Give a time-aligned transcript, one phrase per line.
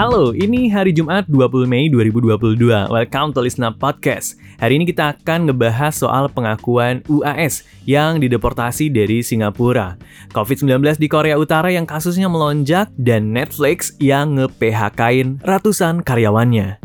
[0.00, 2.88] Halo, ini hari Jumat 20 Mei 2022.
[2.88, 4.40] Welcome to Lisna Podcast.
[4.56, 10.00] Hari ini kita akan ngebahas soal pengakuan UAS yang dideportasi dari Singapura.
[10.32, 16.80] COVID-19 di Korea Utara yang kasusnya melonjak dan Netflix yang nge-PHK-in ratusan karyawannya.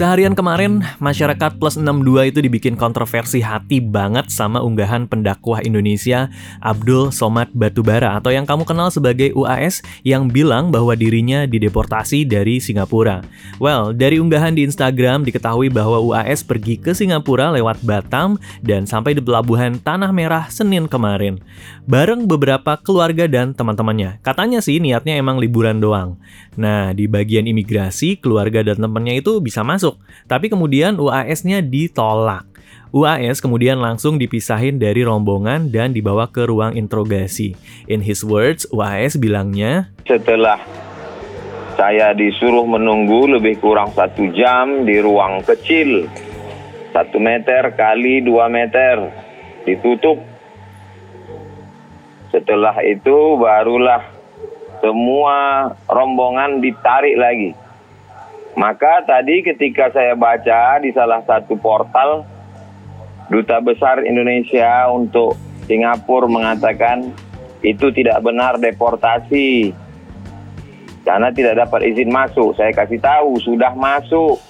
[0.00, 6.32] Seharian kemarin, masyarakat plus 62 itu dibikin kontroversi hati banget sama unggahan pendakwah Indonesia
[6.64, 12.64] Abdul Somad Batubara atau yang kamu kenal sebagai UAS yang bilang bahwa dirinya dideportasi dari
[12.64, 13.20] Singapura.
[13.60, 19.12] Well, dari unggahan di Instagram diketahui bahwa UAS pergi ke Singapura lewat Batam dan sampai
[19.12, 21.44] di pelabuhan Tanah Merah Senin kemarin.
[21.84, 24.24] Bareng beberapa keluarga dan teman-temannya.
[24.24, 26.16] Katanya sih niatnya emang liburan doang.
[26.56, 32.46] Nah, di bagian imigrasi, keluarga dan temannya itu bisa masuk masuk, tapi kemudian UAS-nya ditolak.
[32.90, 37.54] UAS kemudian langsung dipisahin dari rombongan dan dibawa ke ruang interogasi.
[37.86, 40.58] In his words, UAS bilangnya, Setelah
[41.78, 46.10] saya disuruh menunggu lebih kurang satu jam di ruang kecil,
[46.90, 49.06] satu meter kali dua meter,
[49.62, 50.18] ditutup.
[52.34, 54.02] Setelah itu barulah
[54.82, 57.69] semua rombongan ditarik lagi.
[58.58, 62.26] Maka tadi ketika saya baca di salah satu portal
[63.30, 65.38] Duta Besar Indonesia untuk
[65.70, 67.14] Singapura mengatakan
[67.62, 69.70] itu tidak benar deportasi
[71.06, 72.58] karena tidak dapat izin masuk.
[72.58, 74.42] Saya kasih tahu sudah masuk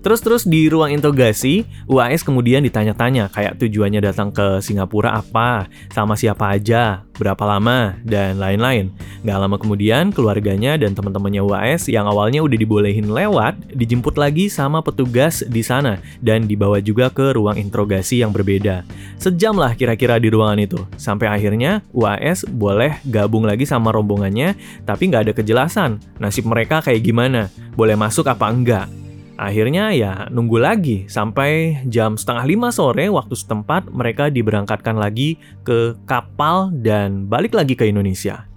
[0.00, 6.56] Terus-terus di ruang interogasi, UAS kemudian ditanya-tanya kayak tujuannya datang ke Singapura apa, sama siapa
[6.56, 8.88] aja, berapa lama, dan lain-lain.
[9.20, 14.80] Gak lama kemudian, keluarganya dan teman-temannya UAS yang awalnya udah dibolehin lewat, dijemput lagi sama
[14.80, 18.88] petugas di sana, dan dibawa juga ke ruang interogasi yang berbeda.
[19.20, 24.56] Sejam lah kira-kira di ruangan itu, sampai akhirnya UAS boleh gabung lagi sama rombongannya,
[24.88, 28.99] tapi nggak ada kejelasan nasib mereka kayak gimana, boleh masuk apa enggak.
[29.40, 35.96] Akhirnya ya nunggu lagi sampai jam setengah lima sore waktu setempat mereka diberangkatkan lagi ke
[36.04, 38.49] kapal dan balik lagi ke Indonesia.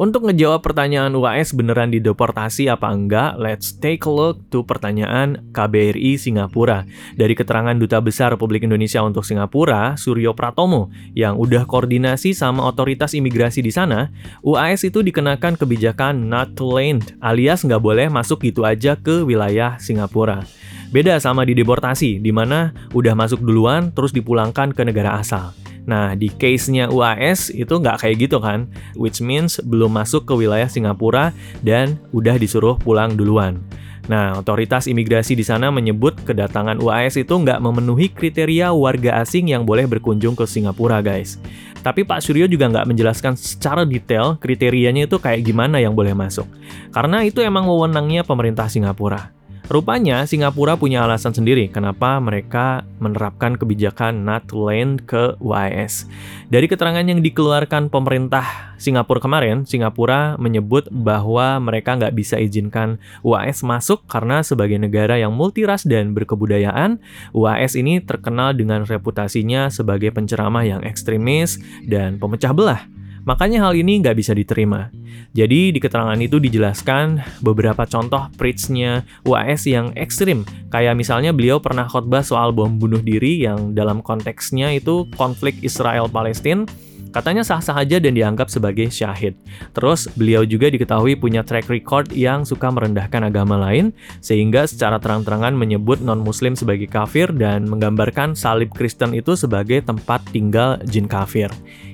[0.00, 6.16] Untuk ngejawab pertanyaan UAS beneran dideportasi apa enggak, let's take a look to pertanyaan KBRI
[6.16, 6.88] Singapura.
[7.20, 13.12] Dari keterangan Duta Besar Republik Indonesia untuk Singapura, Suryo Pratomo, yang udah koordinasi sama otoritas
[13.12, 14.08] imigrasi di sana,
[14.40, 19.76] UAS itu dikenakan kebijakan not to land, alias nggak boleh masuk gitu aja ke wilayah
[19.76, 20.48] Singapura.
[20.88, 25.52] Beda sama di deportasi, di mana udah masuk duluan terus dipulangkan ke negara asal.
[25.90, 30.70] Nah, di case-nya UAS itu nggak kayak gitu kan, which means belum masuk ke wilayah
[30.70, 31.34] Singapura
[31.66, 33.58] dan udah disuruh pulang duluan.
[34.06, 39.66] Nah, otoritas imigrasi di sana menyebut kedatangan UAS itu nggak memenuhi kriteria warga asing yang
[39.66, 41.42] boleh berkunjung ke Singapura, guys.
[41.82, 46.46] Tapi Pak Suryo juga nggak menjelaskan secara detail kriterianya itu kayak gimana yang boleh masuk.
[46.94, 49.39] Karena itu emang wewenangnya pemerintah Singapura.
[49.70, 56.10] Rupanya Singapura punya alasan sendiri kenapa mereka menerapkan kebijakan not land ke UAS.
[56.50, 63.62] Dari keterangan yang dikeluarkan pemerintah Singapura kemarin, Singapura menyebut bahwa mereka nggak bisa izinkan UAS
[63.62, 66.98] masuk karena sebagai negara yang multiras dan berkebudayaan,
[67.30, 72.99] UAS ini terkenal dengan reputasinya sebagai penceramah yang ekstremis dan pemecah belah.
[73.28, 74.88] Makanya hal ini nggak bisa diterima.
[75.30, 80.42] Jadi di keterangan itu dijelaskan beberapa contoh preach-nya UAS yang ekstrim.
[80.74, 86.89] Kayak misalnya beliau pernah khotbah soal bom bunuh diri yang dalam konteksnya itu konflik Israel-Palestina
[87.10, 89.34] Katanya sah-sah aja dan dianggap sebagai syahid.
[89.74, 93.90] Terus beliau juga diketahui punya track record yang suka merendahkan agama lain,
[94.22, 100.78] sehingga secara terang-terangan menyebut non-muslim sebagai kafir dan menggambarkan salib Kristen itu sebagai tempat tinggal
[100.86, 101.50] jin kafir.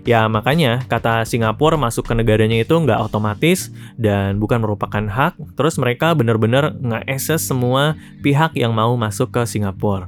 [0.06, 5.75] Ya makanya kata Singapura masuk ke negaranya itu nggak otomatis dan bukan merupakan hak, terus
[5.82, 10.06] mereka benar-benar nge-access semua pihak yang mau masuk ke Singapura.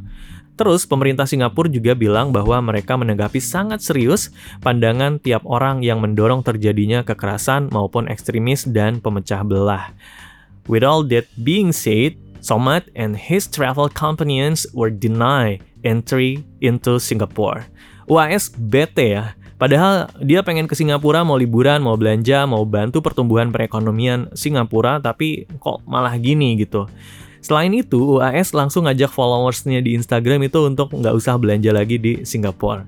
[0.59, 6.43] Terus, pemerintah Singapura juga bilang bahwa mereka menanggapi sangat serius pandangan tiap orang yang mendorong
[6.43, 9.95] terjadinya kekerasan maupun ekstremis dan pemecah belah.
[10.67, 17.67] With all that being said, Somad and his travel companions were denied entry into Singapore.
[18.07, 23.51] UAS bete ya, Padahal dia pengen ke Singapura mau liburan, mau belanja, mau bantu pertumbuhan
[23.51, 26.87] perekonomian Singapura, tapi kok malah gini gitu.
[27.49, 32.21] Selain itu, UAS langsung ngajak followersnya di Instagram itu untuk nggak usah belanja lagi di
[32.21, 32.85] Singapura.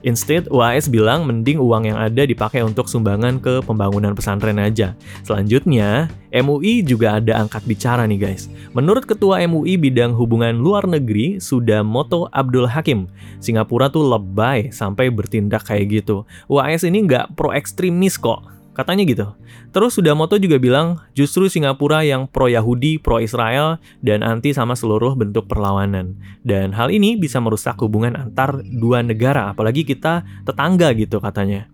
[0.00, 4.96] Instead, UAS bilang mending uang yang ada dipakai untuk sumbangan ke pembangunan pesantren aja.
[5.20, 8.48] Selanjutnya, MUI juga ada angkat bicara nih guys.
[8.72, 13.04] Menurut Ketua MUI bidang hubungan luar negeri, sudah Moto Abdul Hakim,
[13.44, 16.24] Singapura tuh lebay sampai bertindak kayak gitu.
[16.48, 18.40] UAS ini nggak pro ekstremis kok,
[18.80, 19.26] Katanya gitu.
[19.76, 26.16] Terus Sudamoto juga bilang justru Singapura yang pro-Yahudi, pro-Israel, dan anti sama seluruh bentuk perlawanan.
[26.40, 31.68] Dan hal ini bisa merusak hubungan antar dua negara, apalagi kita tetangga gitu katanya.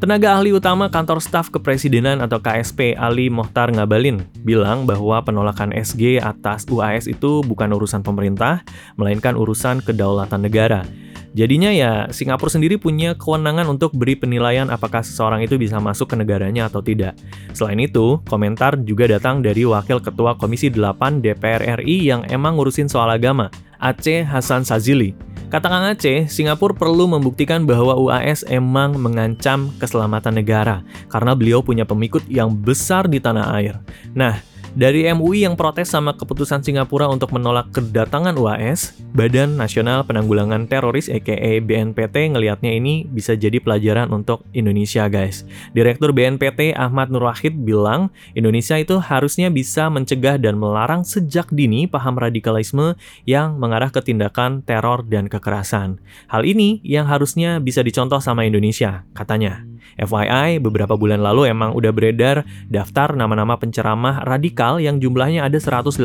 [0.00, 6.22] Tenaga ahli utama kantor staf kepresidenan atau KSP Ali Mohtar Ngabalin bilang bahwa penolakan SG
[6.24, 8.64] atas UAS itu bukan urusan pemerintah,
[8.96, 10.88] melainkan urusan kedaulatan negara.
[11.36, 16.16] Jadinya ya Singapura sendiri punya kewenangan untuk beri penilaian apakah seseorang itu bisa masuk ke
[16.16, 17.14] negaranya atau tidak.
[17.52, 22.88] Selain itu, komentar juga datang dari Wakil Ketua Komisi 8 DPR RI yang emang ngurusin
[22.88, 25.14] soal agama, Aceh Hasan Sazili.
[25.48, 31.88] Kata Kang Aceh, Singapura perlu membuktikan bahwa UAS emang mengancam keselamatan negara karena beliau punya
[31.88, 33.80] pemikut yang besar di tanah air.
[34.12, 34.44] Nah,
[34.78, 41.10] dari MUI yang protes sama keputusan Singapura untuk menolak kedatangan UAS, Badan Nasional Penanggulangan Teroris
[41.10, 45.42] aka BNPT ngelihatnya ini bisa jadi pelajaran untuk Indonesia guys.
[45.74, 51.90] Direktur BNPT Ahmad Nur Wahid bilang, Indonesia itu harusnya bisa mencegah dan melarang sejak dini
[51.90, 52.94] paham radikalisme
[53.26, 55.98] yang mengarah ke tindakan teror dan kekerasan.
[56.30, 59.66] Hal ini yang harusnya bisa dicontoh sama Indonesia, katanya.
[60.00, 65.98] FYI, beberapa bulan lalu emang udah beredar daftar nama-nama penceramah radikal yang jumlahnya ada 180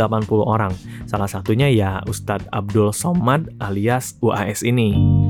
[0.44, 0.74] orang.
[1.06, 5.23] Salah satunya ya Ustadz Abdul Somad alias UAS ini.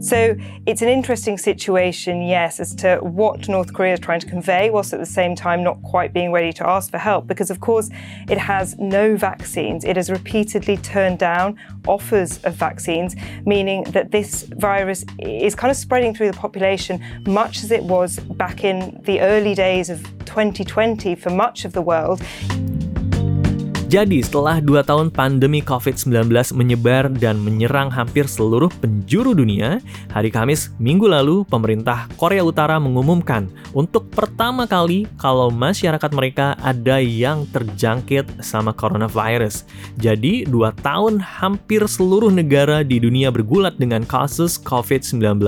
[0.00, 4.70] So it's an interesting situation, yes, as to what North Korea is trying to convey,
[4.70, 7.60] whilst at the same time not quite being ready to ask for help, because of
[7.60, 7.90] course
[8.28, 9.84] it has no vaccines.
[9.84, 13.14] It has repeatedly turned down offers of vaccines,
[13.44, 18.18] meaning that this virus is kind of spreading through the population, much as it was
[18.18, 22.22] back in the early days of 2020 for much of the world.
[23.90, 29.82] Jadi setelah 2 tahun pandemi COVID-19 menyebar dan menyerang hampir seluruh penjuru dunia,
[30.14, 37.02] hari Kamis minggu lalu pemerintah Korea Utara mengumumkan untuk pertama kali kalau masyarakat mereka ada
[37.02, 39.66] yang terjangkit sama coronavirus.
[39.98, 45.42] Jadi 2 tahun hampir seluruh negara di dunia bergulat dengan kasus COVID-19,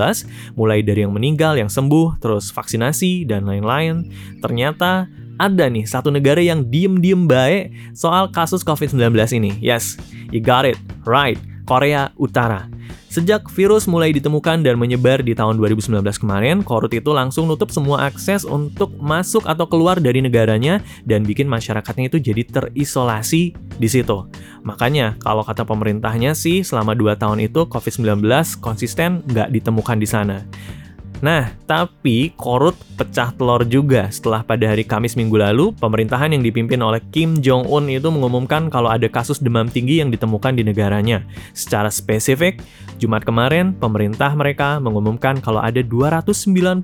[0.59, 4.11] mulai dari yang meninggal, yang sembuh, terus vaksinasi, dan lain-lain.
[4.43, 9.51] Ternyata ada nih satu negara yang diem-diem baik soal kasus COVID-19 ini.
[9.61, 9.97] Yes,
[10.29, 12.69] you got it, right, Korea Utara.
[13.13, 18.09] Sejak virus mulai ditemukan dan menyebar di tahun 2019 kemarin, Korut itu langsung nutup semua
[18.09, 24.25] akses untuk masuk atau keluar dari negaranya dan bikin masyarakatnya itu jadi terisolasi di situ.
[24.65, 28.25] Makanya, kalau kata pemerintahnya sih, selama 2 tahun itu COVID-19
[28.57, 30.41] konsisten nggak ditemukan di sana.
[31.23, 36.83] Nah, tapi Korut pecah telur juga setelah pada hari Kamis minggu lalu, pemerintahan yang dipimpin
[36.83, 41.23] oleh Kim Jong-un itu mengumumkan kalau ada kasus demam tinggi yang ditemukan di negaranya.
[41.55, 42.59] Secara spesifik,
[42.99, 46.83] Jumat kemarin, pemerintah mereka mengumumkan kalau ada 296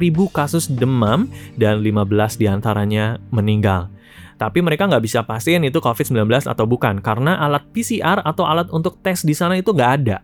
[0.00, 1.28] ribu kasus demam
[1.60, 3.92] dan 15 di antaranya meninggal.
[4.34, 8.98] Tapi mereka nggak bisa pastiin itu COVID-19 atau bukan, karena alat PCR atau alat untuk
[9.00, 10.22] tes di sana itu nggak ada.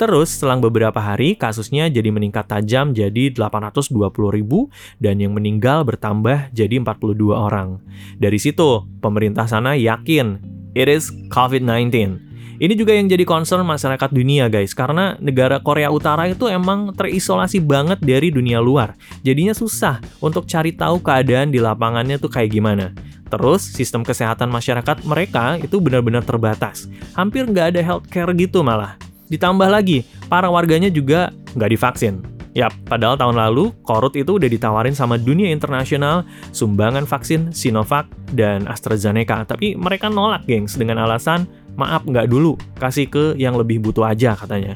[0.00, 6.50] Terus, selang beberapa hari, kasusnya jadi meningkat tajam jadi 820 ribu, dan yang meninggal bertambah
[6.50, 7.78] jadi 42 orang.
[8.18, 10.40] Dari situ, pemerintah sana yakin,
[10.74, 12.26] it is COVID-19.
[12.60, 17.56] Ini juga yang jadi concern masyarakat dunia guys, karena negara Korea Utara itu emang terisolasi
[17.56, 19.00] banget dari dunia luar.
[19.24, 22.92] Jadinya susah untuk cari tahu keadaan di lapangannya tuh kayak gimana.
[23.30, 26.90] Terus, sistem kesehatan masyarakat mereka itu benar-benar terbatas.
[27.14, 28.98] Hampir nggak ada healthcare gitu malah.
[29.30, 32.40] Ditambah lagi, para warganya juga nggak divaksin.
[32.50, 38.66] Yap, padahal tahun lalu Korut itu udah ditawarin sama dunia internasional sumbangan vaksin Sinovac dan
[38.66, 41.46] AstraZeneca, tapi mereka nolak gengs dengan alasan
[41.78, 44.74] maaf nggak dulu, kasih ke yang lebih butuh aja katanya.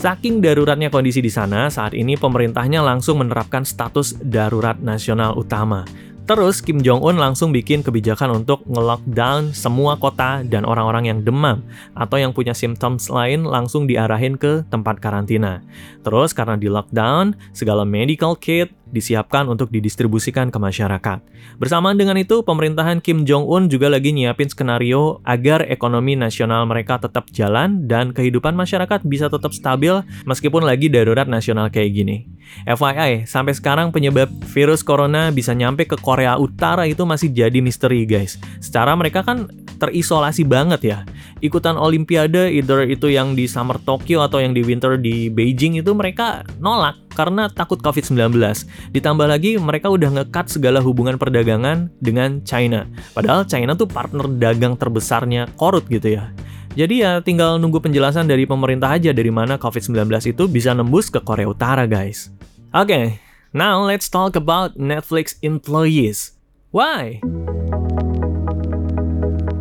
[0.00, 5.84] Saking daruratnya kondisi di sana, saat ini pemerintahnya langsung menerapkan status darurat nasional utama.
[6.28, 11.64] Terus Kim Jong Un langsung bikin kebijakan untuk nge-lockdown semua kota dan orang-orang yang demam
[11.98, 15.64] atau yang punya symptoms lain langsung diarahin ke tempat karantina.
[16.06, 21.18] Terus karena di lockdown, segala medical kit, disiapkan untuk didistribusikan ke masyarakat.
[21.56, 27.30] Bersamaan dengan itu, pemerintahan Kim Jong-un juga lagi nyiapin skenario agar ekonomi nasional mereka tetap
[27.30, 32.26] jalan dan kehidupan masyarakat bisa tetap stabil meskipun lagi darurat nasional kayak gini.
[32.68, 38.04] FYI, sampai sekarang penyebab virus corona bisa nyampe ke Korea Utara itu masih jadi misteri
[38.04, 38.36] guys.
[38.60, 39.48] Secara mereka kan
[39.80, 40.98] terisolasi banget ya.
[41.40, 45.96] Ikutan olimpiade, either itu yang di summer Tokyo atau yang di winter di Beijing itu
[45.96, 48.36] mereka nolak karena takut COVID-19.
[48.92, 52.84] Ditambah lagi mereka udah ngekat segala hubungan perdagangan dengan China.
[53.16, 56.28] Padahal China tuh partner dagang terbesarnya Korut gitu ya.
[56.74, 61.18] Jadi ya tinggal nunggu penjelasan dari pemerintah aja dari mana COVID-19 itu bisa nembus ke
[61.18, 62.30] Korea Utara guys.
[62.70, 63.04] Oke, okay,
[63.52, 66.38] Now let's talk about Netflix employees.
[66.70, 67.18] Why?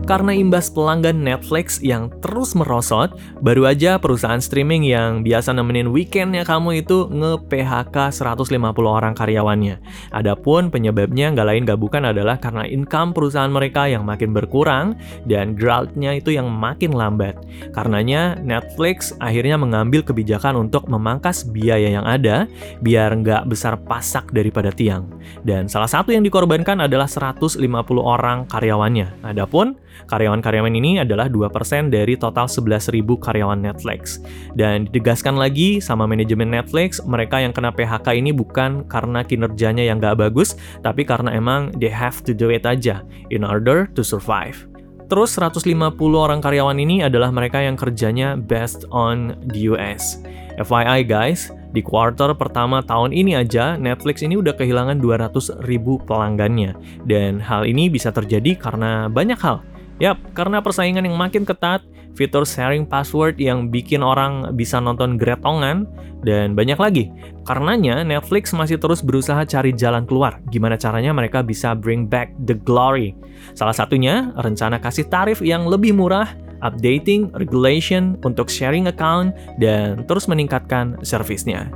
[0.10, 3.14] Karena imbas pelanggan Netflix yang terus merosot,
[3.46, 8.58] baru aja perusahaan streaming yang biasa nemenin weekendnya kamu itu nge-PHK 150
[8.90, 9.78] orang karyawannya.
[10.10, 14.98] Adapun penyebabnya nggak lain nggak bukan adalah karena income perusahaan mereka yang makin berkurang
[15.30, 17.38] dan growth-nya itu yang makin lambat.
[17.78, 22.50] Karenanya Netflix akhirnya mengambil kebijakan untuk memangkas biaya yang ada
[22.82, 25.06] biar nggak besar pasak daripada tiang.
[25.46, 27.62] Dan salah satu yang dikorbankan adalah 150
[28.02, 29.22] orang karyawannya.
[29.22, 34.24] Adapun Karyawan-karyawan ini adalah 2% dari total 11.000 karyawan Netflix.
[34.56, 40.00] Dan ditegaskan lagi sama manajemen Netflix, mereka yang kena PHK ini bukan karena kinerjanya yang
[40.00, 43.04] gak bagus, tapi karena emang they have to do it aja
[43.34, 44.70] in order to survive.
[45.10, 45.74] Terus 150
[46.14, 50.22] orang karyawan ini adalah mereka yang kerjanya based on the US.
[50.62, 56.78] FYI guys, di kuartal pertama tahun ini aja, Netflix ini udah kehilangan 200 ribu pelanggannya.
[57.10, 59.66] Dan hal ini bisa terjadi karena banyak hal.
[60.00, 61.84] Yap, karena persaingan yang makin ketat,
[62.16, 65.88] fitur sharing password yang bikin orang bisa nonton gretongan,
[66.24, 67.06] dan banyak lagi.
[67.48, 70.40] Karenanya, Netflix masih terus berusaha cari jalan keluar.
[70.52, 73.16] Gimana caranya mereka bisa bring back the glory.
[73.56, 80.28] Salah satunya, rencana kasih tarif yang lebih murah, updating regulation untuk sharing account, dan terus
[80.28, 81.72] meningkatkan servisnya.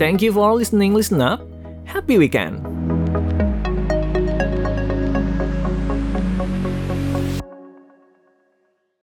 [0.00, 1.44] Thank you for listening, listen up.
[1.84, 2.95] Happy weekend!